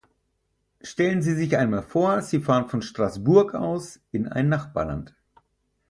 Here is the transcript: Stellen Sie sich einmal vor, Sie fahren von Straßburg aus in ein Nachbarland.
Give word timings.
Stellen 0.81 1.21
Sie 1.21 1.35
sich 1.35 1.57
einmal 1.57 1.83
vor, 1.83 2.23
Sie 2.23 2.39
fahren 2.39 2.67
von 2.69 2.81
Straßburg 2.81 3.53
aus 3.53 3.99
in 4.11 4.27
ein 4.27 4.49
Nachbarland. 4.49 5.15